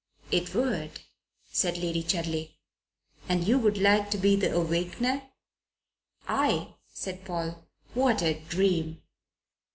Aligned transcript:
"It 0.31 0.55
would," 0.55 1.01
said 1.51 1.77
Lady 1.77 2.01
Chudley. 2.01 2.57
"And 3.29 3.47
you 3.47 3.59
would 3.59 3.77
like 3.77 4.09
to 4.09 4.17
be 4.17 4.35
the 4.35 4.51
awakener?" 4.51 5.29
"Ay!" 6.27 6.73
said 6.91 7.23
Paul 7.23 7.67
"what 7.93 8.23
a 8.23 8.39
dream!" 8.39 9.03